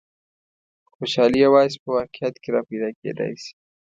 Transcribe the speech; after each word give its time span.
خو 0.87 0.91
خوشحالي 0.97 1.37
یوازې 1.45 1.77
په 1.83 1.89
واقعیت 1.97 2.35
کې 2.41 2.49
را 2.55 2.61
پیدا 2.69 2.89
کېدای 3.01 3.33
شي. 3.43 3.51